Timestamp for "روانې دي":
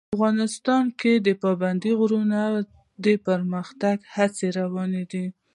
4.59-5.25